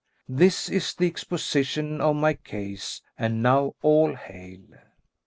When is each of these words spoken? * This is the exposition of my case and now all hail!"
* 0.23 0.27
This 0.43 0.67
is 0.67 0.95
the 0.95 1.05
exposition 1.05 2.01
of 2.01 2.15
my 2.15 2.33
case 2.33 3.03
and 3.19 3.43
now 3.43 3.75
all 3.83 4.15
hail!" 4.15 4.61